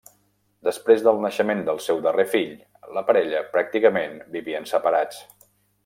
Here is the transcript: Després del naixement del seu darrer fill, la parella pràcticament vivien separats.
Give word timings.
Després 0.67 1.03
del 1.07 1.19
naixement 1.25 1.61
del 1.67 1.81
seu 1.89 2.01
darrer 2.07 2.25
fill, 2.33 2.57
la 2.97 3.05
parella 3.11 3.43
pràcticament 3.53 4.19
vivien 4.39 4.67
separats. 4.73 5.23